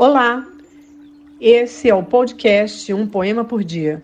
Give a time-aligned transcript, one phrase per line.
[0.00, 0.46] Olá,
[1.40, 4.00] esse é o podcast Um Poema por Dia.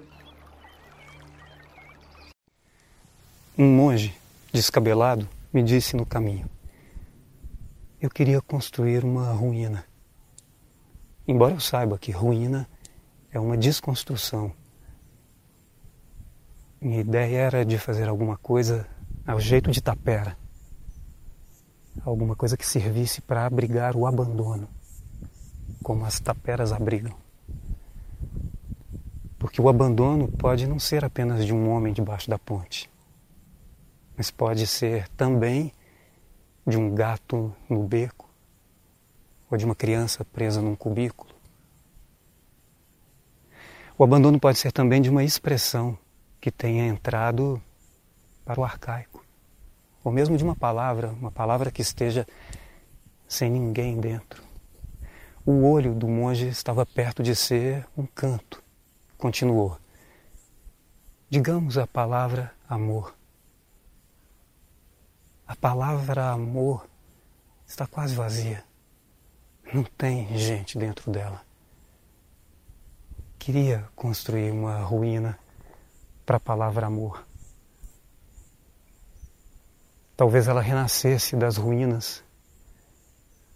[3.57, 4.13] Um monge
[4.53, 6.51] descabelado me disse no caminho:
[8.01, 9.85] Eu queria construir uma ruína.
[11.29, 12.69] Embora eu saiba que ruína
[13.31, 14.53] é uma desconstrução,
[16.81, 18.85] minha ideia era de fazer alguma coisa
[19.25, 20.37] ao jeito de tapera.
[22.05, 24.69] Alguma coisa que servisse para abrigar o abandono
[25.85, 27.15] como as taperas abrigam.
[29.39, 32.91] Porque o abandono pode não ser apenas de um homem debaixo da ponte,
[34.17, 35.71] mas pode ser também
[36.67, 38.27] de um gato no beco
[39.51, 41.35] ou de uma criança presa num cubículo.
[43.99, 45.99] O abandono pode ser também de uma expressão
[46.41, 47.63] que tenha entrado
[48.43, 49.23] para o arcaico,
[50.03, 52.27] ou mesmo de uma palavra, uma palavra que esteja
[53.29, 54.54] sem ninguém dentro.
[55.47, 58.65] O olho do monge estava perto de ser um canto.
[59.19, 59.79] Continuou.
[61.29, 63.15] Digamos a palavra amor.
[65.47, 66.89] A palavra amor
[67.67, 68.65] está quase vazia.
[69.71, 71.43] Não tem gente dentro dela.
[73.39, 75.39] Queria construir uma ruína
[76.25, 77.23] para a palavra amor.
[80.17, 82.25] Talvez ela renascesse das ruínas,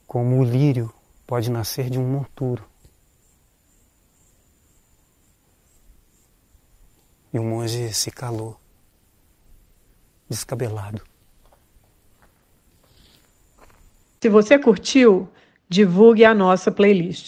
[0.07, 0.93] como o lírio
[1.29, 2.67] pode nascer de um monturo.
[7.31, 8.59] E o monge se calou,
[10.27, 11.03] descabelado.
[14.23, 15.29] Se você curtiu,
[15.69, 17.27] divulgue a nossa playlist.